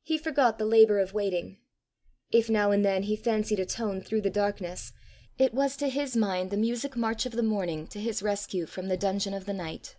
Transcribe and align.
He 0.00 0.16
forgot 0.16 0.56
the 0.56 0.64
labour 0.64 1.00
of 1.00 1.12
waiting. 1.12 1.58
If 2.30 2.48
now 2.48 2.70
and 2.70 2.82
then 2.82 3.02
he 3.02 3.14
fancied 3.14 3.60
a 3.60 3.66
tone 3.66 4.00
through 4.00 4.22
the 4.22 4.30
darkness, 4.30 4.94
it 5.36 5.52
was 5.52 5.76
to 5.76 5.90
his 5.90 6.16
mind 6.16 6.48
the 6.50 6.56
music 6.56 6.96
march 6.96 7.26
of 7.26 7.32
the 7.32 7.42
morning 7.42 7.86
to 7.88 8.00
his 8.00 8.22
rescue 8.22 8.64
from 8.64 8.88
the 8.88 8.96
dungeon 8.96 9.34
of 9.34 9.44
the 9.44 9.52
night. 9.52 9.96